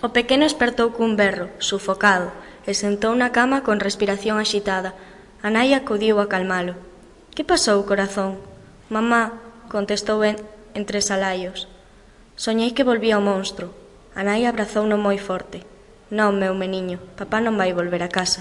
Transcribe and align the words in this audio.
O 0.00 0.08
pequeno 0.16 0.48
espertou 0.48 0.96
cun 0.96 1.12
berro, 1.12 1.52
sufocado, 1.60 2.32
e 2.64 2.72
sentou 2.72 3.12
na 3.12 3.36
cama 3.36 3.60
con 3.60 3.84
respiración 3.84 4.40
axitada. 4.40 4.96
A 5.44 5.52
nai 5.52 5.76
acudiu 5.76 6.16
a 6.24 6.30
calmalo. 6.32 6.72
Que 7.36 7.44
pasou, 7.44 7.84
corazón? 7.84 8.40
Mamá, 8.88 9.36
contestou 9.68 10.24
en, 10.24 10.40
entre 10.72 11.04
salaios. 11.04 11.68
Soñei 12.32 12.72
que 12.72 12.88
volvía 12.88 13.20
o 13.20 13.24
monstro. 13.24 13.76
A 14.16 14.24
nai 14.24 14.48
abrazouno 14.48 14.96
moi 14.96 15.20
forte. 15.20 15.68
Non, 16.08 16.40
meu 16.40 16.56
meniño, 16.56 16.96
papá 17.20 17.44
non 17.44 17.60
vai 17.60 17.76
volver 17.76 18.00
a 18.00 18.08
casa. 18.08 18.40